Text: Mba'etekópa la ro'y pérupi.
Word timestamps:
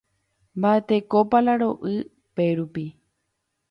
Mba'etekópa 0.57 1.37
la 1.45 1.53
ro'y 1.61 1.95
pérupi. 2.35 2.85